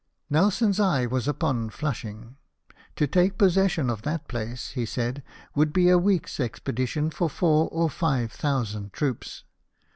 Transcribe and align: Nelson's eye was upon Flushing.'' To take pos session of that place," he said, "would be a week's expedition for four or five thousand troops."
Nelson's 0.31 0.79
eye 0.79 1.05
was 1.05 1.27
upon 1.27 1.69
Flushing.'' 1.69 2.35
To 2.95 3.05
take 3.05 3.37
pos 3.37 3.53
session 3.53 3.87
of 3.87 4.01
that 4.01 4.27
place," 4.27 4.69
he 4.71 4.83
said, 4.83 5.21
"would 5.53 5.71
be 5.71 5.89
a 5.89 5.99
week's 5.99 6.39
expedition 6.39 7.11
for 7.11 7.29
four 7.29 7.69
or 7.71 7.87
five 7.87 8.31
thousand 8.31 8.93
troops." 8.93 9.43